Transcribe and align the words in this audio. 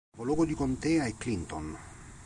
Il 0.03 0.09
capoluogo 0.17 0.45
di 0.45 0.55
contea 0.55 1.05
è 1.05 1.15
Clinton. 1.15 1.77